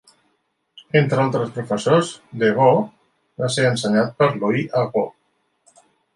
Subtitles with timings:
[1.01, 2.09] Entre altres professors,
[2.45, 2.81] Deveaux
[3.43, 5.07] va ser ensenyat per Louise Arbour.